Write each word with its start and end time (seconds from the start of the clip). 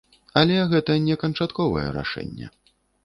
Але 0.39 0.55
гэта 0.71 0.95
не 1.09 1.15
канчатковае 1.25 1.87
рашэнне. 1.99 2.53